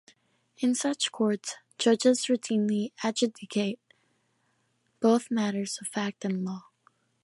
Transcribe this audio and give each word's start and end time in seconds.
In 0.57 0.73
such 0.73 1.11
courts, 1.11 1.57
judges 1.77 2.25
routinely 2.25 2.91
adjudicate 3.03 3.79
both 4.99 5.29
matters 5.29 5.77
of 5.79 5.87
fact 5.89 6.25
and 6.25 6.43
law. 6.43 6.65